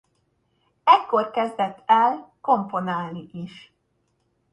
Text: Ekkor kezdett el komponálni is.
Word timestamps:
Ekkor 0.83 1.31
kezdett 1.31 1.83
el 1.85 2.31
komponálni 2.41 3.29
is. 3.33 3.71